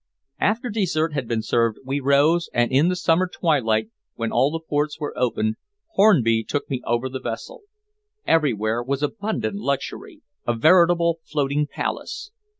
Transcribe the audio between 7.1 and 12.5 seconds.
vessel. Everywhere was abundant luxury a veritable floating palace.